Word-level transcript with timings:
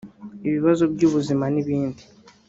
ibibazo 0.47 0.83
by’ubuzima 0.93 1.45
n’ibindi 1.53 2.03